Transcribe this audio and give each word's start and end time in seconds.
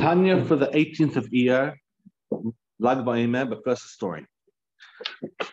Tanya 0.00 0.42
for 0.46 0.56
the 0.56 0.68
18th 0.68 1.16
of 1.16 1.26
Iyar, 1.26 1.74
Lag 2.78 2.98
Ba'Omer, 3.04 3.50
but 3.50 3.62
first 3.62 3.84
a 3.84 3.88
story. 3.88 4.24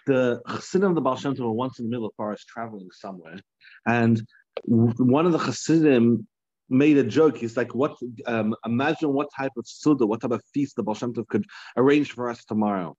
The 0.06 0.42
Chassidim 0.48 0.92
of 0.92 0.96
the 0.96 1.02
Baal 1.02 1.18
Shem 1.18 1.36
Tov 1.36 1.40
were 1.40 1.52
once 1.52 1.80
in 1.80 1.86
the 1.86 1.90
middle 1.90 2.06
of 2.06 2.14
forest 2.16 2.48
traveling 2.48 2.88
somewhere, 2.94 3.40
and 3.86 4.22
one 4.64 5.26
of 5.26 5.34
the 5.34 5.38
Chassidim 5.38 6.26
made 6.70 6.98
a 6.98 7.04
joke. 7.04 7.38
He's 7.38 7.58
like, 7.58 7.76
"What? 7.76 7.98
Um, 8.26 8.56
imagine 8.66 9.12
what 9.12 9.28
type 9.38 9.52
of 9.58 9.68
suda, 9.68 10.08
what 10.08 10.22
type 10.22 10.32
of 10.32 10.42
feast 10.54 10.78
the 10.78 10.84
Baal 10.84 10.96
Shem 10.96 11.14
Tov 11.14 11.28
could 11.28 11.46
arrange 11.76 12.14
for 12.14 12.30
us 12.30 12.46
tomorrow." 12.46 12.96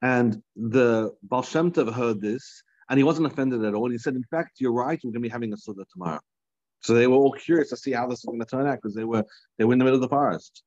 And 0.00 0.40
the 0.54 1.10
Baal 1.24 1.42
Shem 1.42 1.72
Tov 1.72 1.92
heard 1.92 2.20
this, 2.20 2.62
and 2.88 2.98
he 2.98 3.04
wasn't 3.04 3.26
offended 3.26 3.64
at 3.64 3.74
all. 3.74 3.90
He 3.90 3.98
said, 3.98 4.14
"In 4.14 4.24
fact, 4.30 4.60
you're 4.60 4.72
right. 4.72 5.00
We're 5.02 5.10
going 5.10 5.22
to 5.24 5.28
be 5.28 5.28
having 5.28 5.52
a 5.52 5.56
suda 5.56 5.84
tomorrow." 5.92 6.20
So 6.82 6.94
they 6.94 7.06
were 7.06 7.16
all 7.16 7.32
curious 7.32 7.70
to 7.70 7.76
see 7.76 7.92
how 7.92 8.06
this 8.06 8.24
was 8.24 8.32
going 8.32 8.40
to 8.40 8.46
turn 8.46 8.66
out 8.66 8.76
because 8.76 8.94
they 8.94 9.04
were 9.04 9.24
they 9.58 9.64
were 9.64 9.72
in 9.72 9.78
the 9.78 9.84
middle 9.84 10.02
of 10.02 10.02
the 10.02 10.08
forest, 10.08 10.62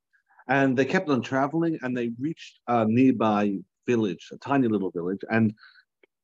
and 0.48 0.78
they 0.78 0.86
kept 0.86 1.10
on 1.10 1.22
traveling, 1.22 1.78
and 1.82 1.96
they 1.96 2.12
reached 2.20 2.60
a 2.68 2.86
nearby 2.86 3.58
village, 3.86 4.30
a 4.32 4.38
tiny 4.38 4.68
little 4.68 4.92
village, 4.92 5.22
and 5.30 5.54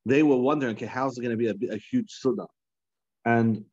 they 0.05 0.23
were 0.23 0.37
wondering, 0.37 0.75
okay, 0.75 0.85
how's 0.85 1.17
it 1.17 1.21
going 1.21 1.37
to 1.37 1.37
be 1.37 1.67
a, 1.67 1.73
a 1.73 1.77
huge 1.77 2.11
suda? 2.11 2.45
And 3.25 3.65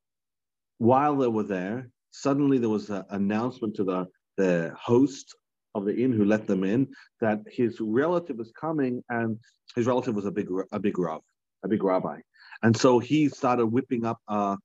while 0.78 1.16
they 1.16 1.28
were 1.28 1.44
there, 1.44 1.90
suddenly 2.10 2.58
there 2.58 2.68
was 2.68 2.90
an 2.90 3.04
announcement 3.10 3.76
to 3.76 3.84
the 3.84 4.06
the 4.36 4.74
host 4.78 5.34
of 5.74 5.84
the 5.84 5.96
inn 5.96 6.12
who 6.12 6.24
let 6.24 6.46
them 6.46 6.64
in 6.64 6.88
that 7.20 7.40
his 7.46 7.80
relative 7.80 8.38
was 8.38 8.52
coming, 8.60 9.02
and 9.08 9.38
his 9.76 9.86
relative 9.86 10.16
was 10.16 10.26
a 10.26 10.32
big 10.32 10.48
a 10.72 10.80
big 10.80 10.98
rav, 10.98 11.22
a 11.64 11.68
big 11.68 11.84
rabbi, 11.84 12.18
and 12.64 12.76
so 12.76 12.98
he 12.98 13.28
started 13.28 13.66
whipping 13.66 14.04
up 14.04 14.18
a 14.28 14.56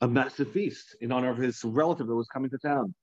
a 0.00 0.08
massive 0.08 0.52
feast 0.52 0.96
in 1.00 1.12
honor 1.12 1.30
of 1.30 1.38
his 1.38 1.62
relative 1.64 2.06
that 2.06 2.14
was 2.14 2.28
coming 2.28 2.50
to 2.50 2.58
town. 2.58 2.94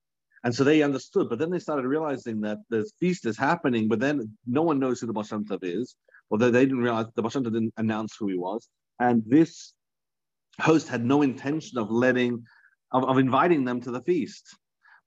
And 0.44 0.54
so 0.54 0.64
they 0.64 0.82
understood, 0.82 1.28
but 1.28 1.38
then 1.38 1.50
they 1.50 1.58
started 1.58 1.86
realizing 1.86 2.40
that 2.42 2.58
the 2.70 2.88
feast 3.00 3.26
is 3.26 3.36
happening, 3.36 3.88
but 3.88 4.00
then 4.00 4.36
no 4.46 4.62
one 4.62 4.78
knows 4.78 5.00
who 5.00 5.06
the 5.06 5.12
Tov 5.12 5.58
is, 5.62 5.96
or 6.30 6.38
they 6.38 6.50
didn't 6.50 6.82
realize 6.82 7.06
the 7.14 7.22
Tov 7.22 7.42
didn't 7.44 7.74
announce 7.76 8.16
who 8.18 8.28
he 8.28 8.36
was. 8.36 8.68
And 9.00 9.22
this 9.26 9.72
host 10.60 10.88
had 10.88 11.04
no 11.04 11.22
intention 11.22 11.78
of 11.78 11.90
letting, 11.90 12.44
of, 12.92 13.04
of 13.04 13.18
inviting 13.18 13.64
them 13.64 13.80
to 13.82 13.90
the 13.90 14.02
feast. 14.02 14.56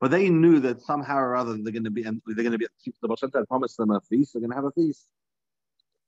But 0.02 0.12
they 0.12 0.30
knew 0.30 0.60
that 0.62 0.82
somehow 0.82 1.18
or 1.18 1.36
other 1.36 1.58
they're 1.62 1.74
going 1.74 1.84
to 1.84 1.92
be, 1.92 2.04
and 2.04 2.22
they're 2.26 2.44
going 2.44 2.52
to 2.52 2.58
be, 2.58 2.68
the 3.02 3.08
Tov 3.08 3.48
promised 3.48 3.78
them 3.78 3.92
a 3.92 4.02
feast, 4.02 4.34
they're 4.34 4.42
going 4.42 4.52
to 4.52 4.56
have 4.56 4.66
a 4.66 4.72
feast. 4.72 5.08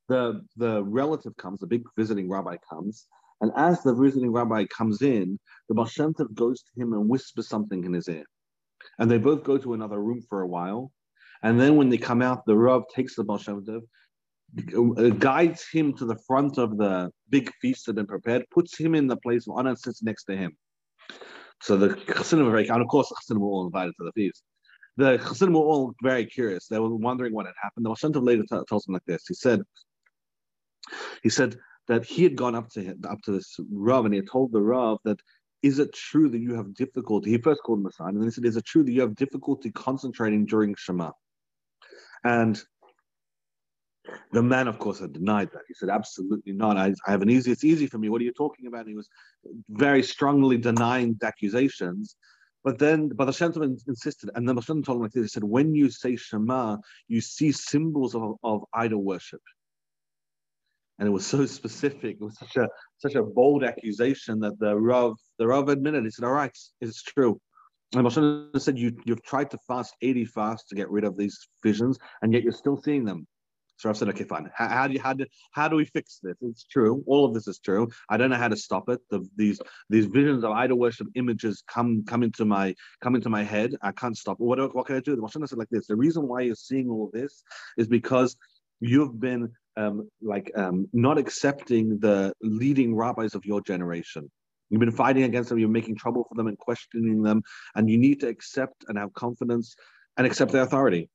The, 0.10 0.46
the 0.58 0.84
relative 0.84 1.38
comes, 1.38 1.62
the 1.62 1.68
big 1.68 1.84
visiting 1.98 2.30
rabbi 2.30 2.58
comes, 2.70 3.08
and 3.42 3.52
as 3.56 3.82
the 3.82 3.94
visiting 3.94 4.32
rabbi 4.32 4.66
comes 4.66 5.02
in, 5.02 5.40
the 5.68 5.76
Baal 5.76 5.88
goes 6.34 6.62
to 6.62 6.82
him 6.82 6.94
and 6.94 7.10
whispers 7.10 7.48
something 7.48 7.84
in 7.84 7.94
his 7.94 8.08
ear. 8.08 8.26
And 9.00 9.10
they 9.10 9.18
both 9.18 9.44
go 9.44 9.58
to 9.58 9.74
another 9.74 10.02
room 10.02 10.22
for 10.30 10.42
a 10.42 10.48
while. 10.48 10.92
And 11.44 11.60
then 11.60 11.76
when 11.76 11.90
they 11.90 11.98
come 11.98 12.22
out, 12.22 12.46
the 12.46 12.56
Rav 12.56 12.84
takes 12.96 13.16
the 13.16 13.24
Baal 13.24 13.40
uh, 14.76 15.10
guides 15.12 15.66
him 15.72 15.94
to 15.98 16.06
the 16.06 16.18
front 16.28 16.58
of 16.58 16.78
the 16.78 17.10
big 17.30 17.52
feast 17.62 17.86
that 17.86 17.92
had 17.92 17.96
been 17.96 18.08
prepared, 18.08 18.46
puts 18.52 18.78
him 18.78 18.96
in 18.96 19.08
the 19.08 19.18
place 19.18 19.48
of 19.48 19.56
honor 19.56 19.70
and 19.70 19.80
sits 19.80 20.04
next 20.04 20.26
to 20.26 20.36
him. 20.36 20.56
So 21.62 21.78
the 21.78 21.96
Chassidim 21.96 22.46
were 22.46 22.52
very, 22.52 22.68
and 22.68 22.82
of 22.82 22.88
course, 22.88 23.10
the 23.10 23.16
Chassidim 23.22 23.42
were 23.42 23.48
all 23.48 23.66
invited 23.66 23.94
to 23.98 24.06
the 24.06 24.12
feast. 24.12 24.44
The 24.98 25.18
Chassidim 25.18 25.54
were 25.54 25.62
all 25.62 25.94
very 26.04 26.26
curious. 26.26 26.68
They 26.68 26.80
were 26.80 26.94
wondering 26.96 27.34
what 27.34 27.46
had 27.46 27.56
happened. 27.62 27.86
The 27.86 27.90
Baal 27.90 28.24
later 28.24 28.44
t- 28.44 28.60
tells 28.68 28.84
them 28.84 28.94
like 28.94 29.06
this. 29.06 29.24
He 29.28 29.34
said, 29.34 29.62
he 31.24 31.30
said, 31.30 31.56
that 31.88 32.06
he 32.06 32.24
had 32.24 32.36
gone 32.36 32.56
up 32.56 32.70
to 32.70 32.82
him, 32.82 33.02
up 33.10 33.22
to 33.24 33.32
this 33.32 33.60
Rav, 33.72 34.06
and 34.06 34.14
he 34.14 34.20
had 34.20 34.30
told 34.30 34.52
the 34.52 34.62
Rav 34.62 35.00
that 35.04 35.20
is 35.62 35.80
it 35.80 35.94
true 35.94 36.30
that 36.30 36.40
you 36.40 36.56
have 36.56 36.74
difficulty? 36.74 37.32
He 37.32 37.38
first 37.38 37.62
called 37.64 37.80
him 37.80 37.86
a 37.86 37.92
sign, 37.92 38.10
and 38.10 38.18
then 38.18 38.28
he 38.28 38.32
said, 38.32 38.46
Is 38.46 38.58
it 38.58 38.66
true 38.66 38.84
that 38.84 38.92
you 38.92 39.02
have 39.02 39.16
difficulty 39.16 39.72
concentrating 39.72 40.46
during 40.46 40.76
Shema? 40.76 41.12
And 42.24 42.62
the 44.32 44.42
man, 44.42 44.68
of 44.68 44.80
course, 44.80 45.00
had 45.00 45.14
denied 45.14 45.50
that. 45.54 45.62
He 45.68 45.76
said, 45.76 45.90
Absolutely 45.90 46.54
not. 46.54 46.78
I, 46.78 46.94
I 47.06 47.12
have 47.12 47.22
an 47.22 47.30
easy, 47.30 47.52
it's 47.52 47.64
easy 47.64 47.86
for 47.86 48.00
me. 48.00 48.10
What 48.10 48.22
are 48.22 48.26
you 48.26 48.34
talking 48.34 48.68
about? 48.68 48.82
And 48.82 48.90
he 48.90 48.96
was 48.96 49.10
very 49.70 50.02
strongly 50.02 50.58
denying 50.58 51.16
the 51.20 51.28
accusations. 51.28 52.16
But 52.64 52.78
then, 52.78 53.10
but 53.10 53.26
the 53.26 53.34
Shem 53.34 53.52
insisted, 53.88 54.30
and 54.36 54.48
then 54.48 54.56
the 54.56 54.62
Shem 54.62 54.84
told 54.84 54.98
him 54.98 55.04
like 55.04 55.12
this. 55.12 55.24
He 55.24 55.30
said, 55.30 55.44
When 55.44 55.76
you 55.76 55.90
say 55.92 56.16
Shema, 56.16 56.78
you 57.08 57.22
see 57.22 57.52
symbols 57.52 58.16
of, 58.16 58.36
of 58.44 58.64
idol 58.74 59.04
worship 59.04 59.42
and 61.02 61.08
it 61.08 61.12
was 61.12 61.26
so 61.26 61.46
specific. 61.60 62.18
It 62.22 62.24
was 62.24 62.38
such 62.38 62.56
a 62.56 62.70
such 63.00 63.16
a 63.16 63.24
bold 63.24 63.66
accusation 63.66 64.40
that 64.42 64.58
the 64.60 64.78
Rav 64.78 65.18
the 65.40 65.48
Rav 65.48 65.68
admitted. 65.68 66.06
He 66.06 66.12
said, 66.12 66.24
"All 66.24 66.32
right, 66.32 66.58
it's 66.80 67.04
true." 67.04 67.42
And 67.94 68.06
Moshe 68.06 68.62
said, 68.62 68.78
"You 68.78 68.96
you've 69.04 69.24
tried 69.24 69.50
to 69.52 69.58
fast 69.68 69.96
eighty 70.02 70.24
fasts 70.24 70.70
to 70.70 70.76
get 70.76 70.90
rid 70.90 71.04
of 71.04 71.18
these 71.18 71.38
visions, 71.64 71.98
and 72.22 72.32
yet 72.32 72.44
you're 72.44 72.54
still 72.54 72.80
seeing 72.82 73.04
them." 73.04 73.28
So 73.78 73.90
Rav 73.90 73.98
said, 73.98 74.10
"Okay, 74.10 74.26
fine. 74.26 74.48
How, 74.56 74.68
how 74.68 74.88
do 74.88 74.94
you 74.94 75.02
how 75.02 75.14
do 75.14 75.26
how 75.54 75.68
do 75.68 75.76
we 75.76 75.86
fix 75.86 76.20
this? 76.22 76.38
It's 76.42 76.66
true. 76.66 77.04
All 77.08 77.26
of 77.26 77.34
this 77.34 77.48
is 77.48 77.58
true. 77.58 77.90
I 78.08 78.18
don't 78.18 78.30
know 78.30 78.38
how 78.38 78.50
to 78.50 78.56
stop 78.56 78.88
it. 78.88 79.00
The, 79.10 79.28
these 79.36 79.60
these 79.90 80.06
visions 80.06 80.44
of 80.44 80.52
idol 80.52 80.78
worship 80.78 81.08
images 81.16 81.64
come 81.68 82.06
come 82.06 82.22
into 82.22 82.46
my 82.46 82.76
come 83.02 83.16
into 83.16 83.30
my 83.30 83.42
head. 83.42 83.74
I 83.82 83.92
can't 83.92 84.16
stop. 84.16 84.40
What 84.40 84.76
what 84.76 84.86
can 84.86 84.98
I 84.98 85.00
do?" 85.00 85.16
The 85.16 85.24
Moshe 85.24 85.50
said 85.50 85.58
like 85.58 85.70
this: 85.72 85.88
"The 85.88 85.96
reason 85.96 86.28
why 86.28 86.42
you're 86.42 86.56
seeing 86.56 86.90
all 86.90 87.10
this 87.12 87.44
is 87.76 87.88
because." 87.88 88.38
You've 88.84 89.20
been 89.20 89.52
um, 89.78 90.10
like 90.22 90.52
um, 90.56 90.88
not 90.94 91.18
accepting 91.18 92.00
the 92.00 92.34
leading 92.42 92.96
rabbis 92.96 93.36
of 93.36 93.46
your 93.46 93.62
generation. 93.62 94.30
You've 94.70 94.80
been 94.80 94.92
fighting 94.92 95.24
against 95.24 95.50
them, 95.50 95.60
you're 95.60 95.70
making 95.70 95.98
trouble 95.98 96.26
for 96.28 96.36
them 96.36 96.48
and 96.48 96.58
questioning 96.58 97.22
them, 97.22 97.42
and 97.76 97.90
you 97.90 97.98
need 97.98 98.22
to 98.22 98.28
accept 98.28 98.86
and 98.88 98.98
have 98.98 99.14
confidence 99.14 99.76
and 100.18 100.26
accept 100.26 100.52
their 100.52 100.64
authority. 100.64 101.10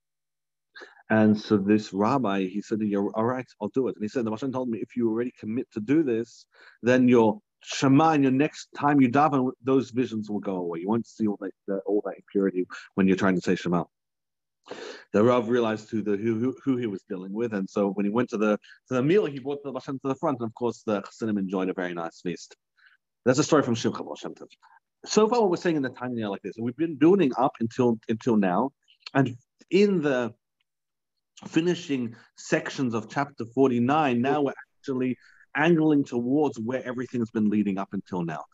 And 1.09 1.39
so 1.39 1.57
this 1.57 1.93
rabbi, 1.93 2.47
he 2.47 2.61
said, 2.61 2.81
"You're 2.81 3.11
all 3.15 3.25
right, 3.25 3.47
I'll 3.61 3.69
do 3.69 3.89
it." 3.89 3.95
And 3.95 4.03
he 4.03 4.09
said, 4.09 4.25
"The 4.25 4.31
Moshe 4.31 4.53
told 4.53 4.69
me 4.69 4.79
if 4.79 4.97
you 4.97 5.09
already 5.09 5.33
commit 5.39 5.71
to 5.73 5.81
do 5.81 6.03
this, 6.03 6.47
then 6.83 7.09
your 7.09 7.41
Shema 7.63 8.11
and 8.11 8.23
your 8.23 8.33
next 8.33 8.69
time 8.77 9.01
you 9.01 9.09
daven, 9.09 9.53
those 9.63 9.91
visions 9.91 10.29
will 10.29 10.41
go 10.41 10.57
away. 10.57 10.81
You 10.81 10.89
won't 10.89 11.07
see 11.07 11.27
all 11.27 11.39
that 11.41 11.81
all 11.87 12.03
that 12.05 12.17
impurity 12.17 12.67
when 12.95 13.07
you're 13.07 13.17
trying 13.17 13.37
to 13.37 13.41
say 13.41 13.55
Shema." 13.55 13.85
The 15.13 15.23
Rav 15.23 15.49
realized 15.49 15.91
who 15.91 16.03
the 16.03 16.17
who, 16.17 16.55
who 16.65 16.77
he 16.77 16.87
was 16.87 17.03
dealing 17.09 17.33
with, 17.33 17.55
and 17.55 17.69
so 17.69 17.91
when 17.91 18.05
he 18.05 18.11
went 18.11 18.31
to 18.31 18.37
the 18.37 18.59
to 18.89 18.95
the 18.95 19.03
meal, 19.03 19.27
he 19.27 19.39
brought 19.39 19.63
the 19.63 19.73
Bashem 19.73 20.01
to 20.03 20.09
the 20.09 20.15
front, 20.15 20.39
and 20.41 20.49
of 20.49 20.55
course 20.55 20.83
the 20.85 21.01
Chassidim 21.03 21.39
enjoyed 21.39 21.69
a 21.69 21.75
very 21.75 21.95
nice 21.95 22.21
feast. 22.21 22.57
That's 23.25 23.39
a 23.39 23.45
story 23.45 23.63
from 23.63 23.75
Shimcha 23.75 24.05
Bashem 24.07 24.35
Tov. 24.35 24.49
So 25.05 25.29
far, 25.29 25.41
what 25.41 25.51
we're 25.51 25.57
saying 25.57 25.77
in 25.77 25.83
the 25.83 25.91
Tanya 25.91 26.29
like 26.29 26.43
this, 26.43 26.57
and 26.57 26.65
we've 26.65 26.77
been 26.77 26.97
building 26.97 27.33
up 27.39 27.53
until 27.61 27.99
until 28.09 28.37
now, 28.37 28.73
and 29.15 29.37
in 29.71 30.03
the 30.03 30.35
finishing 31.47 32.17
sections 32.37 32.95
of 32.95 33.09
chapter 33.09 33.45
49, 33.55 34.21
now 34.21 34.43
we're 34.43 34.53
actually 34.81 35.17
angling 35.55 36.05
towards 36.05 36.59
where 36.59 36.85
everything's 36.87 37.31
been 37.31 37.51
leading 37.51 37.79
up 37.79 37.89
until 37.93 38.25
now. 38.25 38.45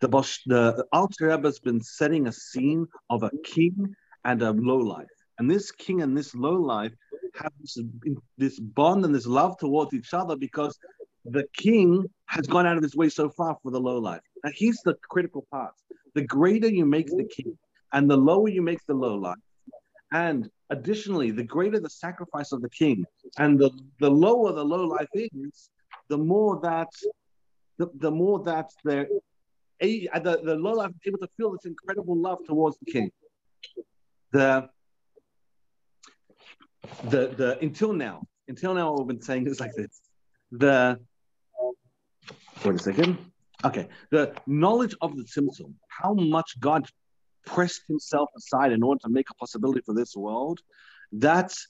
The 0.00 0.08
Besht, 0.08 0.40
the 0.46 0.86
Alter 0.92 1.28
Rebbe 1.28 1.48
has 1.48 1.58
been 1.58 1.80
setting 1.80 2.26
a 2.28 2.32
scene 2.32 2.86
of 3.10 3.22
a 3.22 3.30
king 3.44 3.94
and 4.24 4.40
a 4.42 4.52
lowlife 4.52 5.06
and 5.38 5.50
this 5.50 5.70
king 5.70 6.02
and 6.02 6.16
this 6.16 6.34
low 6.34 6.54
life 6.54 6.92
have 7.40 7.52
this, 7.60 7.78
this 8.36 8.58
bond 8.58 9.04
and 9.04 9.14
this 9.14 9.26
love 9.26 9.56
towards 9.58 9.94
each 9.94 10.12
other 10.12 10.36
because 10.36 10.78
the 11.24 11.44
king 11.56 12.04
has 12.26 12.46
gone 12.46 12.66
out 12.66 12.76
of 12.76 12.82
his 12.82 12.96
way 12.96 13.08
so 13.08 13.30
far 13.30 13.56
for 13.62 13.70
the 13.70 13.80
low 13.80 13.98
life. 13.98 14.20
Now 14.44 14.50
he's 14.54 14.80
the 14.84 14.94
critical 15.08 15.46
part. 15.50 15.74
The 16.14 16.22
greater 16.22 16.68
you 16.68 16.84
make 16.84 17.06
the 17.08 17.28
king 17.28 17.56
and 17.92 18.10
the 18.10 18.16
lower 18.16 18.48
you 18.48 18.62
make 18.62 18.84
the 18.86 18.94
low 18.94 19.14
life. 19.14 19.36
And 20.12 20.48
additionally, 20.70 21.30
the 21.30 21.44
greater 21.44 21.78
the 21.80 21.90
sacrifice 21.90 22.52
of 22.52 22.62
the 22.62 22.70
king 22.70 23.04
and 23.38 23.58
the, 23.58 23.70
the 24.00 24.10
lower 24.10 24.52
the 24.52 24.64
low 24.64 24.86
life 24.86 25.08
is, 25.14 25.70
the 26.08 26.18
more 26.18 26.60
that 26.62 26.88
the, 27.78 27.88
the 27.94 28.10
more 28.10 28.42
that 28.44 28.70
the, 28.84 29.06
the 29.80 30.56
low 30.56 30.72
life 30.72 30.90
is 30.90 30.96
able 31.06 31.18
to 31.18 31.28
feel 31.36 31.52
this 31.52 31.66
incredible 31.66 32.16
love 32.16 32.38
towards 32.46 32.78
the 32.78 32.90
king. 32.90 33.10
The 34.32 34.68
the 37.04 37.28
the 37.28 37.58
until 37.60 37.92
now, 37.92 38.22
until 38.48 38.74
now, 38.74 38.92
what 38.92 39.00
we've 39.00 39.08
been 39.08 39.22
saying 39.22 39.46
is 39.46 39.60
like 39.60 39.72
this. 39.74 40.00
The 40.52 40.98
wait 42.64 42.74
a 42.74 42.78
second. 42.78 43.18
Okay, 43.64 43.88
the 44.10 44.34
knowledge 44.46 44.94
of 45.00 45.16
the 45.16 45.24
Tzimtzum, 45.24 45.74
how 45.88 46.14
much 46.14 46.58
God 46.60 46.86
pressed 47.44 47.82
Himself 47.88 48.28
aside 48.36 48.72
in 48.72 48.82
order 48.82 49.00
to 49.00 49.08
make 49.08 49.30
a 49.30 49.34
possibility 49.34 49.80
for 49.84 49.94
this 49.94 50.14
world. 50.16 50.60
That's 51.12 51.68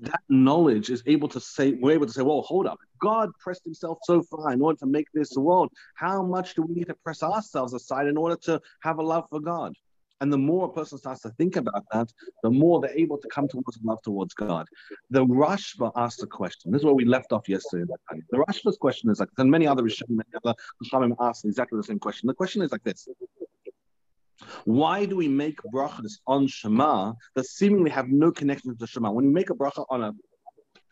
that 0.00 0.20
knowledge 0.28 0.90
is 0.90 1.02
able 1.06 1.28
to 1.28 1.40
say 1.40 1.72
we're 1.72 1.92
able 1.92 2.06
to 2.06 2.12
say, 2.12 2.22
well, 2.22 2.42
hold 2.42 2.66
up. 2.66 2.78
God 3.00 3.30
pressed 3.38 3.64
Himself 3.64 3.98
so 4.02 4.22
far 4.22 4.52
in 4.52 4.62
order 4.62 4.78
to 4.78 4.86
make 4.86 5.06
this 5.12 5.32
world. 5.36 5.70
How 5.94 6.22
much 6.22 6.54
do 6.54 6.62
we 6.62 6.74
need 6.74 6.88
to 6.88 6.94
press 6.94 7.22
ourselves 7.22 7.74
aside 7.74 8.06
in 8.06 8.16
order 8.16 8.36
to 8.44 8.60
have 8.82 8.98
a 8.98 9.02
love 9.02 9.26
for 9.30 9.40
God? 9.40 9.74
And 10.20 10.32
the 10.32 10.38
more 10.38 10.66
a 10.66 10.72
person 10.72 10.98
starts 10.98 11.22
to 11.22 11.30
think 11.30 11.56
about 11.56 11.84
that, 11.92 12.12
the 12.42 12.50
more 12.50 12.80
they're 12.80 12.98
able 12.98 13.18
to 13.18 13.28
come 13.28 13.46
towards 13.46 13.78
love 13.84 14.02
towards 14.02 14.34
God. 14.34 14.66
The 15.10 15.24
Rashba 15.24 15.92
asked 15.94 16.22
a 16.22 16.26
question. 16.26 16.72
This 16.72 16.80
is 16.80 16.84
where 16.84 16.94
we 16.94 17.04
left 17.04 17.32
off 17.32 17.48
yesterday. 17.48 17.84
The 18.30 18.38
Rashba's 18.38 18.76
question 18.78 19.10
is 19.10 19.20
like, 19.20 19.28
and 19.38 19.50
many 19.50 19.66
other 19.66 19.82
Rishonim, 19.82 20.10
many 20.10 20.30
other 20.42 20.54
Rishonim 20.82 21.14
asked 21.20 21.44
exactly 21.44 21.76
the 21.76 21.84
same 21.84 22.00
question. 22.00 22.26
The 22.26 22.34
question 22.34 22.62
is 22.62 22.72
like 22.72 22.82
this. 22.82 23.06
Why 24.64 25.04
do 25.04 25.16
we 25.16 25.28
make 25.28 25.58
brachas 25.74 26.18
on 26.26 26.46
Shema 26.46 27.12
that 27.34 27.46
seemingly 27.46 27.90
have 27.90 28.08
no 28.08 28.30
connection 28.30 28.76
to 28.76 28.86
Shema? 28.86 29.10
When 29.10 29.26
we 29.26 29.32
make 29.32 29.50
a 29.50 29.54
bracha 29.54 29.84
on 29.90 30.02
an 30.02 30.18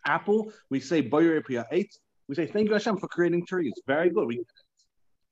apple, 0.05 0.51
we 0.69 0.79
say 0.79 1.01
Boyer 1.01 1.43
eight. 1.71 1.97
We 2.27 2.35
say 2.35 2.45
thank 2.45 2.67
you 2.67 2.73
Hashem 2.73 2.97
for 2.97 3.07
creating 3.07 3.45
trees. 3.45 3.73
Very 3.85 4.09
good. 4.09 4.27
We 4.27 4.43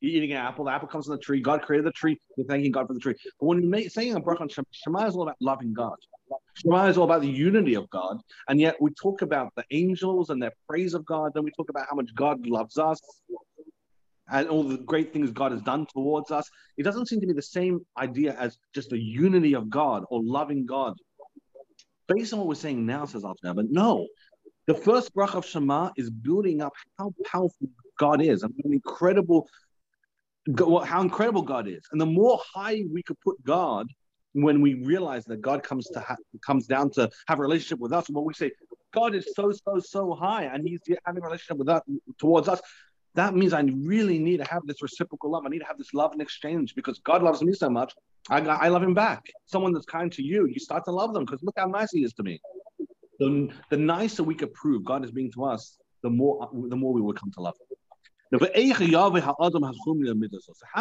eating 0.01 0.31
an 0.31 0.38
apple, 0.38 0.65
the 0.65 0.71
apple 0.71 0.88
comes 0.88 1.06
from 1.06 1.15
the 1.15 1.21
tree. 1.21 1.42
God 1.42 1.62
created 1.62 1.86
the 1.86 1.92
tree. 1.92 2.19
We're 2.38 2.45
thanking 2.45 2.71
God 2.71 2.88
for 2.88 2.94
the 2.94 3.00
tree. 3.00 3.15
But 3.39 3.45
when 3.45 3.69
we're 3.69 3.89
saying 3.89 4.15
a 4.15 4.21
bracha 4.21 4.42
on 4.42 4.50
Shema, 4.50 4.65
Shema 4.71 5.07
is 5.07 5.15
all 5.15 5.24
about 5.24 5.38
loving 5.39 5.74
God. 5.74 5.95
Shema 6.56 6.86
is 6.88 6.97
all 6.97 7.06
about 7.06 7.21
the 7.21 7.30
unity 7.30 7.75
of 7.75 7.89
God, 7.89 8.19
and 8.47 8.59
yet 8.59 8.75
we 8.81 8.92
talk 9.01 9.21
about 9.21 9.51
the 9.56 9.63
angels 9.71 10.30
and 10.30 10.42
their 10.42 10.53
praise 10.68 10.94
of 10.94 11.06
God. 11.06 11.31
Then 11.33 11.44
we 11.44 11.51
talk 11.51 11.69
about 11.69 11.86
how 11.89 11.95
much 11.95 12.13
God 12.15 12.45
loves 12.47 12.77
us 12.77 13.00
and 14.30 14.47
all 14.47 14.63
the 14.63 14.77
great 14.77 15.13
things 15.13 15.31
God 15.31 15.51
has 15.51 15.62
done 15.62 15.86
towards 15.94 16.31
us. 16.31 16.50
It 16.77 16.83
doesn't 16.83 17.07
seem 17.07 17.21
to 17.21 17.27
be 17.27 17.33
the 17.33 17.42
same 17.42 17.86
idea 17.97 18.36
as 18.39 18.57
just 18.74 18.89
the 18.89 19.00
unity 19.00 19.53
of 19.53 19.69
God 19.69 20.03
or 20.09 20.21
loving 20.24 20.65
God. 20.65 20.95
Based 22.07 22.33
on 22.33 22.39
what 22.39 22.47
we're 22.47 22.56
saying 22.56 22.86
now, 22.86 23.06
says 23.06 23.24
Alter 23.24 23.53
but 23.53 23.69
no. 23.69 24.07
The 24.68 24.74
first 24.74 25.13
brach 25.13 25.36
of 25.36 25.45
Shema 25.45 25.92
is 25.95 26.09
building 26.09 26.62
up 26.62 26.74
how 26.97 27.13
powerful 27.24 27.68
God 28.00 28.21
is 28.21 28.44
and 28.44 28.53
how 28.63 28.71
incredible, 28.71 29.47
how 30.86 31.01
incredible 31.01 31.42
God 31.42 31.68
is. 31.68 31.81
And 31.92 32.00
the 32.00 32.06
more 32.06 32.39
high 32.53 32.83
we 32.92 33.03
could 33.03 33.19
put 33.21 33.44
God, 33.44 33.88
when 34.33 34.62
we 34.62 34.74
realize 34.75 35.25
that 35.25 35.42
God 35.42 35.63
comes 35.63 35.88
to 35.88 36.00
ha- 36.00 36.18
comes 36.45 36.68
down 36.68 36.92
to 36.92 37.09
have 37.27 37.39
a 37.39 37.42
relationship 37.42 37.80
with 37.80 37.94
us, 37.94 38.09
when 38.09 38.25
we 38.25 38.33
say 38.33 38.51
God 38.94 39.15
is 39.15 39.27
so 39.36 39.51
so 39.51 39.80
so 39.80 40.13
high 40.13 40.44
and 40.44 40.68
He's 40.68 40.81
having 41.06 41.21
a 41.24 41.25
relationship 41.25 41.57
with 41.57 41.69
us 41.69 41.81
towards 42.19 42.47
us, 42.47 42.62
that 43.15 43.33
means 43.33 43.53
I 43.53 43.62
really 43.62 44.19
need 44.19 44.38
to 44.38 44.44
have 44.45 44.62
this 44.65 44.81
reciprocal 44.81 45.31
love. 45.31 45.44
I 45.45 45.50
need 45.50 45.59
to 45.59 45.65
have 45.65 45.77
this 45.77 45.94
love 45.94 46.12
and 46.12 46.21
exchange 46.21 46.75
because 46.75 47.00
God 47.00 47.24
loves 47.24 47.42
me 47.42 47.53
so 47.53 47.69
much. 47.69 47.94
I, 48.30 48.39
I 48.39 48.68
love 48.68 48.83
Him 48.83 48.94
back. 48.94 49.25
Someone 49.45 49.74
that's 49.74 49.86
kind 49.86 50.12
to 50.12 50.24
you, 50.24 50.47
you 50.47 50.59
start 50.59 50.83
to 50.86 50.92
love 50.92 51.13
them 51.13 51.25
because 51.25 51.42
look 51.42 51.56
how 51.57 51.68
nice 51.68 51.92
He 51.92 52.03
is 52.03 52.13
to 52.13 52.24
me. 52.24 52.42
The, 53.19 53.50
the 53.69 53.77
nicer 53.77 54.24
we 54.24 54.36
could 54.36 54.53
prove 54.53 54.83
God 54.83 55.06
is 55.06 55.12
being 55.12 55.31
to 55.33 55.45
us, 55.45 55.77
the 56.03 56.09
more 56.09 56.50
the 56.69 56.75
more 56.75 56.94
we 56.94 57.01
will 57.01 57.13
come 57.13 57.31
to 57.31 57.42
love 57.42 57.56
Him. 57.59 57.65
How 58.31 58.39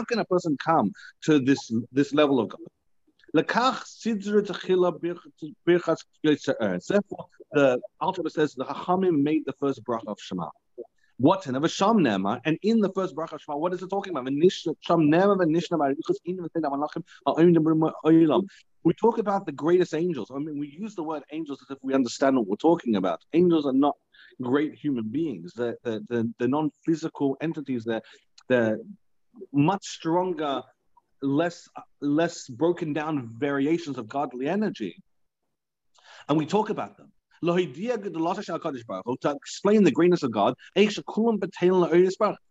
can 0.04 0.18
a 0.18 0.24
person 0.24 0.56
come 0.64 0.92
to 1.22 1.38
this 1.38 1.72
this 1.92 2.14
level 2.14 2.40
of 2.40 2.48
God? 2.48 2.60
Therefore, 3.34 3.66
the 7.52 7.80
Alter 8.00 8.22
says 8.28 8.54
the 8.54 8.64
Chachamim 8.64 9.22
made 9.22 9.42
the 9.44 9.52
first 9.60 9.84
bracha 9.84 10.06
of 10.06 10.18
Shema. 10.20 10.48
What 11.18 11.46
and 11.46 11.56
and 11.56 12.58
in 12.62 12.80
the 12.80 12.92
first 12.94 13.14
bracha 13.14 13.38
Shema, 13.40 13.56
what 13.56 13.72
is 13.74 13.82
it 13.82 13.88
talking 13.88 14.16
about? 14.16 14.26
We 18.84 18.92
talk 18.94 19.18
about 19.18 19.46
the 19.46 19.52
greatest 19.52 19.94
angels. 19.94 20.30
I 20.34 20.38
mean, 20.38 20.58
we 20.58 20.68
use 20.68 20.94
the 20.94 21.02
word 21.04 21.22
angels 21.32 21.60
as 21.62 21.76
if 21.76 21.78
we 21.82 21.94
understand 21.94 22.36
what 22.36 22.46
we're 22.46 22.56
talking 22.56 22.96
about. 22.96 23.22
Angels 23.32 23.64
are 23.66 23.72
not 23.72 23.96
great 24.42 24.74
human 24.74 25.08
beings. 25.08 25.52
They're, 25.56 25.76
they're, 25.84 26.00
they're, 26.08 26.24
they're 26.38 26.48
non-physical 26.48 27.36
entities. 27.40 27.84
They're, 27.84 28.02
they're 28.48 28.78
much 29.52 29.84
stronger 29.84 30.62
less 31.22 31.68
less 32.00 32.48
broken 32.48 32.92
down 32.92 33.30
variations 33.38 33.98
of 33.98 34.08
godly 34.08 34.46
energy. 34.46 35.02
And 36.28 36.38
we 36.38 36.46
talk 36.46 36.70
about 36.70 36.96
them. 36.96 37.10
To 37.44 39.30
explain 39.30 39.84
the 39.84 39.90
greatness 39.92 40.22
of 40.22 40.30
God, 40.30 40.54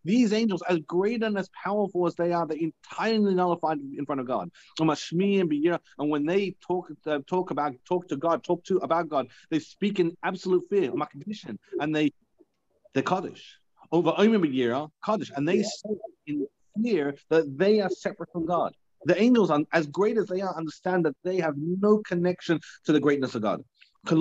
these 0.06 0.34
angels, 0.34 0.64
as 0.70 0.80
great 0.80 1.24
and 1.24 1.38
as 1.38 1.50
powerful 1.64 2.06
as 2.06 2.16
they 2.16 2.32
are, 2.32 2.46
they're 2.46 2.58
entirely 2.58 3.34
nullified 3.34 3.80
in 3.80 4.06
front 4.06 4.22
of 4.22 4.28
God. 4.28 4.50
And 4.80 6.10
when 6.10 6.26
they 6.26 6.56
talk 6.66 6.92
uh, 7.08 7.20
talk 7.28 7.52
about 7.52 7.74
talk 7.86 8.08
to 8.10 8.18
God, 8.18 8.44
talk 8.44 8.64
to 8.66 8.78
about 8.78 9.10
God, 9.10 9.28
they 9.50 9.60
speak 9.60 10.00
in 10.00 10.16
absolute 10.22 10.64
fear, 10.70 10.92
and 11.80 11.96
they 11.96 12.12
they 12.94 13.02
Kaddish 13.02 13.58
over 13.92 14.14
Omer 14.18 14.88
Kaddish, 15.04 15.32
and 15.36 15.48
they 15.48 15.64
say 15.64 15.90
in 16.28 16.48
fear 16.82 17.16
that 17.30 17.58
they 17.58 17.82
are 17.82 17.90
separate 17.90 18.32
from 18.32 18.46
God. 18.46 18.74
The 19.06 19.22
angels, 19.22 19.52
as 19.74 19.88
great 19.88 20.18
as 20.18 20.28
they 20.28 20.42
are, 20.42 20.56
understand 20.56 21.06
that 21.06 21.16
they 21.24 21.38
have 21.38 21.56
no 21.58 21.98
connection 22.00 22.60
to 22.86 22.94
the 22.94 23.00
greatness 23.00 23.36
of 23.36 23.42
God. 23.42 23.62
We 24.06 24.16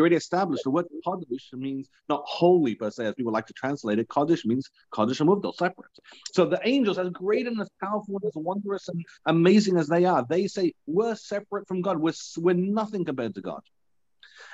already 0.00 0.16
established 0.16 0.64
the 0.64 0.70
word 0.70 0.86
Kaddish 1.04 1.50
means 1.52 1.88
not 2.08 2.22
holy 2.24 2.74
per 2.74 2.90
se, 2.90 3.06
as 3.06 3.14
people 3.14 3.32
like 3.32 3.46
to 3.46 3.52
translate 3.52 3.98
it. 3.98 4.08
Kaddish 4.08 4.46
means 4.46 4.70
Kaddish 4.94 5.20
and 5.20 5.28
Muvdal, 5.28 5.54
separate. 5.54 5.90
So 6.32 6.46
the 6.46 6.60
angels, 6.64 6.96
as 6.98 7.10
great 7.10 7.46
and 7.46 7.60
as 7.60 7.68
powerful 7.82 8.16
and 8.16 8.24
as 8.24 8.32
wondrous 8.34 8.88
and 8.88 9.04
amazing 9.26 9.76
as 9.76 9.86
they 9.88 10.06
are, 10.06 10.24
they 10.26 10.46
say, 10.46 10.72
we're 10.86 11.14
separate 11.14 11.68
from 11.68 11.82
God. 11.82 11.98
We're, 11.98 12.14
we're 12.38 12.54
nothing 12.54 13.04
compared 13.04 13.34
to 13.34 13.42
God. 13.42 13.60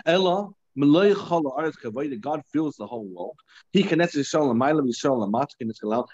Ella, 0.04 0.50
God 0.78 2.42
fills 2.52 2.76
the 2.76 2.86
whole 2.86 3.06
world. 3.06 3.36
He 3.72 3.82
connects 3.82 4.16
Yisrael 4.16 4.50
and 4.50 4.60
Mailam, 4.60 4.86
Yisrael 4.86 5.24
and 5.24 5.32
Matkin 5.32 5.72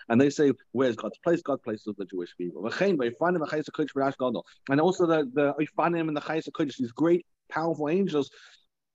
and 0.09 0.21
they 0.21 0.31
say, 0.31 0.53
Where's 0.73 0.97
God's 0.97 1.19
place? 1.19 1.43
God 1.43 1.63
places 1.63 1.95
the 1.97 2.05
Jewish 2.07 2.37
people. 2.37 2.67
And 2.67 2.75
also 4.81 5.07
the, 5.07 5.31
the 5.35 5.55
and 5.55 6.17
the 6.17 6.21
Chayes 6.21 6.49
Kodesh, 6.51 6.77
these 6.79 6.93
great, 6.93 7.27
powerful 7.49 7.89
angels, 7.89 8.31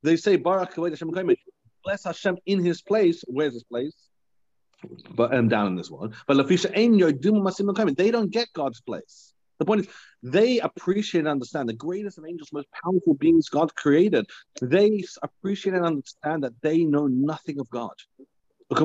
they 0.04 0.16
say, 0.16 0.38
Barak 0.38 0.76
bless 0.76 2.04
Hashem 2.04 2.38
in 2.46 2.64
his 2.64 2.82
place. 2.82 3.24
Where's 3.28 3.54
his 3.54 3.64
place? 3.64 3.96
But 5.16 5.34
I'm 5.34 5.40
um, 5.40 5.50
down 5.50 5.68
in 5.68 5.76
this 5.76 5.92
world. 5.92 6.16
But 6.28 6.48
they 6.48 8.12
don't 8.12 8.32
get 8.32 8.48
God's 8.54 8.82
place. 8.82 9.34
The 9.60 9.66
point 9.66 9.82
is, 9.82 9.88
they 10.24 10.60
appreciate 10.60 11.20
and 11.20 11.28
understand 11.28 11.70
the 11.70 11.74
greatest 11.74 12.18
of 12.18 12.26
angels, 12.26 12.50
most 12.52 12.68
powerful 12.84 13.14
beings 13.14 13.50
God 13.50 13.76
created. 13.76 14.26
They 14.62 15.04
appreciate 15.22 15.76
and 15.76 15.86
understand 15.86 16.44
that 16.44 16.54
they 16.62 16.84
know 16.84 17.08
nothing 17.08 17.60
of 17.60 17.70
God. 17.70 17.94
They 18.72 18.78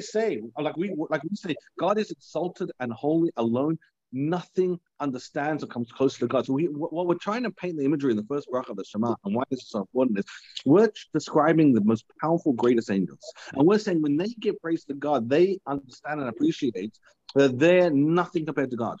say, 0.00 0.42
like 0.58 0.76
we 0.76 0.94
like 1.10 1.22
we 1.22 1.36
say, 1.36 1.54
God 1.78 1.98
is 1.98 2.10
exalted 2.10 2.70
and 2.80 2.92
holy 2.92 3.30
alone. 3.36 3.78
Nothing 4.14 4.78
understands 5.00 5.64
or 5.64 5.68
comes 5.68 5.90
close 5.90 6.18
to 6.18 6.26
God. 6.26 6.44
So 6.44 6.52
we, 6.52 6.64
what 6.64 7.06
we're 7.06 7.14
trying 7.14 7.44
to 7.44 7.50
paint 7.50 7.78
the 7.78 7.84
imagery 7.84 8.10
in 8.10 8.18
the 8.18 8.24
first 8.24 8.46
bracha 8.52 8.68
of 8.68 8.76
the 8.76 8.84
Shema, 8.84 9.14
and 9.24 9.34
why 9.34 9.44
this 9.50 9.60
is 9.60 9.70
so 9.70 9.80
important 9.80 10.18
is 10.18 10.26
we're 10.66 10.90
describing 11.14 11.72
the 11.72 11.80
most 11.82 12.04
powerful, 12.20 12.52
greatest 12.52 12.90
angels, 12.90 13.32
and 13.54 13.66
we're 13.66 13.78
saying 13.78 14.02
when 14.02 14.18
they 14.18 14.28
give 14.38 14.60
praise 14.60 14.84
to 14.84 14.94
God, 14.94 15.30
they 15.30 15.58
understand 15.66 16.20
and 16.20 16.28
appreciate 16.28 16.98
they're 17.34 17.90
nothing 17.90 18.46
compared 18.46 18.70
to 18.70 18.76
God. 18.76 18.98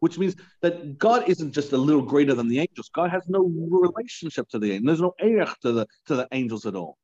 Which 0.00 0.18
means 0.18 0.34
that 0.62 0.98
God 0.98 1.28
isn't 1.28 1.52
just 1.52 1.72
a 1.72 1.76
little 1.76 2.00
greater 2.00 2.34
than 2.34 2.48
the 2.48 2.58
angels. 2.60 2.90
God 2.94 3.10
has 3.10 3.22
no 3.28 3.40
relationship 3.42 4.48
to 4.48 4.58
the 4.58 4.72
angels. 4.72 4.86
There's 4.86 5.00
no 5.02 5.14
erech 5.18 5.60
to 5.60 5.72
the 5.72 5.86
to 6.06 6.16
the 6.16 6.28
angels 6.32 6.64
at 6.64 6.74
all. 6.74 6.96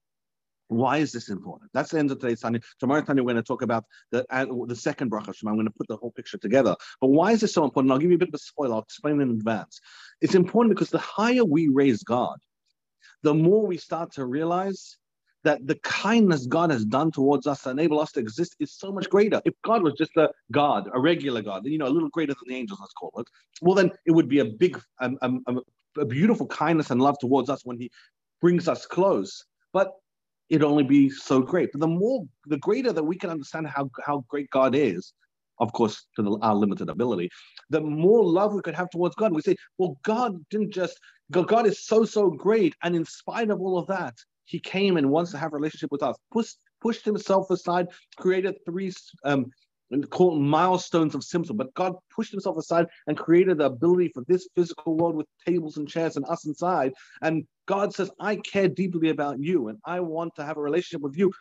Why 0.68 0.98
is 0.98 1.12
this 1.12 1.28
important? 1.28 1.70
That's 1.72 1.90
the 1.90 1.98
end 1.98 2.10
of 2.10 2.18
today's 2.18 2.40
Tanya. 2.40 2.60
Tomorrow, 2.80 3.02
Tanya, 3.02 3.22
we're 3.22 3.34
going 3.34 3.42
to 3.42 3.46
talk 3.46 3.62
about 3.62 3.84
the 4.10 4.26
uh, 4.30 4.46
the 4.66 4.74
second 4.74 5.10
bracha 5.10 5.34
Shema. 5.34 5.50
I'm 5.50 5.56
going 5.56 5.66
to 5.66 5.72
put 5.72 5.88
the 5.88 5.96
whole 5.96 6.10
picture 6.10 6.38
together. 6.38 6.74
But 7.00 7.08
why 7.08 7.32
is 7.32 7.40
this 7.40 7.54
so 7.54 7.64
important? 7.64 7.92
I'll 7.92 7.98
give 7.98 8.10
you 8.10 8.16
a 8.16 8.18
bit 8.18 8.28
of 8.28 8.34
a 8.34 8.38
spoiler. 8.38 8.74
I'll 8.74 8.82
explain 8.82 9.20
in 9.20 9.30
advance. 9.30 9.80
It's 10.20 10.34
important 10.34 10.74
because 10.74 10.90
the 10.90 10.98
higher 10.98 11.44
we 11.44 11.68
raise 11.68 12.02
God, 12.02 12.38
the 13.22 13.34
more 13.34 13.66
we 13.66 13.76
start 13.76 14.12
to 14.14 14.26
realize 14.26 14.96
that 15.46 15.64
the 15.64 15.76
kindness 15.76 16.44
God 16.46 16.70
has 16.72 16.84
done 16.84 17.12
towards 17.12 17.46
us 17.46 17.62
to 17.62 17.70
enable 17.70 18.00
us 18.00 18.10
to 18.12 18.20
exist 18.20 18.56
is 18.58 18.72
so 18.72 18.90
much 18.90 19.08
greater. 19.08 19.40
If 19.44 19.54
God 19.64 19.84
was 19.84 19.94
just 19.94 20.16
a 20.16 20.28
God, 20.50 20.90
a 20.92 21.00
regular 21.00 21.40
God, 21.40 21.64
you 21.64 21.78
know, 21.78 21.86
a 21.86 21.94
little 21.96 22.08
greater 22.08 22.34
than 22.34 22.48
the 22.48 22.56
angels, 22.56 22.80
let's 22.80 22.92
call 22.94 23.12
it, 23.18 23.28
well, 23.62 23.76
then 23.76 23.92
it 24.06 24.10
would 24.10 24.28
be 24.28 24.40
a 24.40 24.44
big, 24.44 24.80
um, 25.00 25.16
um, 25.22 25.44
um, 25.46 25.60
a 25.96 26.04
beautiful 26.04 26.48
kindness 26.48 26.90
and 26.90 27.00
love 27.00 27.16
towards 27.20 27.48
us 27.48 27.60
when 27.64 27.78
He 27.78 27.88
brings 28.40 28.66
us 28.66 28.86
close. 28.86 29.44
But 29.72 29.92
it'd 30.48 30.64
only 30.64 30.82
be 30.82 31.10
so 31.10 31.40
great. 31.40 31.70
But 31.72 31.80
the 31.80 31.86
more, 31.86 32.24
the 32.46 32.58
greater 32.58 32.92
that 32.92 33.04
we 33.04 33.16
can 33.16 33.30
understand 33.30 33.68
how, 33.68 33.88
how 34.04 34.24
great 34.28 34.50
God 34.50 34.74
is, 34.74 35.12
of 35.60 35.72
course, 35.72 36.06
to 36.16 36.22
the, 36.22 36.38
our 36.42 36.56
limited 36.56 36.90
ability, 36.90 37.30
the 37.70 37.80
more 37.80 38.24
love 38.24 38.52
we 38.52 38.62
could 38.62 38.74
have 38.74 38.90
towards 38.90 39.14
God. 39.14 39.32
We 39.32 39.42
say, 39.42 39.54
well, 39.78 39.96
God 40.02 40.44
didn't 40.50 40.72
just, 40.72 40.98
God 41.30 41.68
is 41.68 41.86
so, 41.86 42.04
so 42.04 42.30
great. 42.30 42.74
And 42.82 42.96
in 42.96 43.04
spite 43.04 43.50
of 43.50 43.60
all 43.60 43.78
of 43.78 43.86
that, 43.86 44.14
he 44.46 44.58
came 44.58 44.96
and 44.96 45.10
wants 45.10 45.32
to 45.32 45.38
have 45.38 45.52
a 45.52 45.56
relationship 45.56 45.92
with 45.92 46.02
us. 46.02 46.16
Pushed, 46.32 46.58
pushed 46.80 47.04
himself 47.04 47.50
aside, 47.50 47.88
created 48.16 48.56
three 48.64 48.92
um, 49.24 49.46
called 50.10 50.40
milestones 50.40 51.14
of 51.14 51.20
Tzimtzum, 51.20 51.56
but 51.56 51.72
God 51.74 51.94
pushed 52.14 52.32
himself 52.32 52.56
aside 52.56 52.86
and 53.06 53.16
created 53.16 53.58
the 53.58 53.66
ability 53.66 54.10
for 54.14 54.24
this 54.26 54.48
physical 54.56 54.96
world 54.96 55.14
with 55.14 55.26
tables 55.46 55.76
and 55.76 55.88
chairs 55.88 56.16
and 56.16 56.26
us 56.26 56.46
inside. 56.46 56.92
And 57.22 57.46
God 57.66 57.94
says, 57.94 58.10
I 58.18 58.36
care 58.36 58.68
deeply 58.68 59.10
about 59.10 59.38
you 59.38 59.68
and 59.68 59.78
I 59.84 60.00
want 60.00 60.34
to 60.36 60.44
have 60.44 60.56
a 60.56 60.62
relationship 60.62 61.02
with 61.02 61.16
you. 61.16 61.32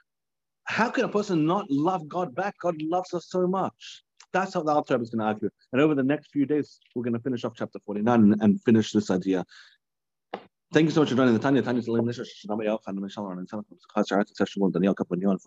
How 0.66 0.90
can 0.90 1.06
a 1.06 1.10
person 1.10 1.46
not 1.46 1.70
love 1.70 2.08
God 2.08 2.36
back? 2.36 2.56
God 2.62 2.76
loves 2.82 3.14
us 3.14 3.28
so 3.30 3.48
much. 3.48 4.04
That's 4.34 4.54
how 4.54 4.64
the 4.64 4.72
Alter 4.72 5.02
is 5.02 5.12
going 5.12 5.20
to 5.20 5.26
argue. 5.26 5.50
And 5.72 5.82
over 5.82 5.96
the 5.96 6.04
next 6.04 6.32
few 6.32 6.46
days, 6.46 6.80
we're 6.94 7.04
going 7.04 7.14
to 7.14 7.20
finish 7.20 7.46
off 7.46 7.54
chapter 7.56 7.80
49 7.86 8.20
and, 8.20 8.42
and 8.42 8.64
finish 8.64 8.92
this 8.92 9.10
idea 9.10 9.46
Thank 10.76 10.88
you 10.88 10.92
so 10.92 11.00
much 11.00 11.10
for 11.12 11.16
joining 11.16 11.34
the 11.34 11.40
Tanya. 11.40 11.62
Yal, 12.66 12.80
Khan, 12.80 12.98
Mishal, 12.98 13.32
and 13.32 13.48
Sana, 13.48 13.64
Khazar, 13.96 14.28
Session 14.36 14.62
one, 14.62 14.72
Daniel 14.72 14.94
and 14.94 15.42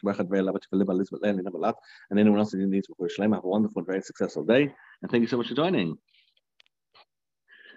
Bachat, 0.00 0.30
very 0.30 0.40
Labat, 0.40 0.62
Philip, 0.70 0.88
Elizabeth 0.88 1.22
Lane, 1.22 1.40
and 1.40 1.74
and 2.08 2.18
anyone 2.18 2.38
else 2.38 2.52
that 2.52 2.60
needs 2.60 2.86
for 2.86 3.06
Shalem. 3.06 3.32
Have 3.32 3.44
a 3.44 3.48
wonderful, 3.48 3.82
very 3.82 4.00
successful 4.00 4.44
day, 4.46 4.74
and 5.02 5.10
thank 5.10 5.20
you 5.20 5.26
so 5.26 5.36
much 5.36 5.48
for 5.48 5.54
joining. 5.54 5.98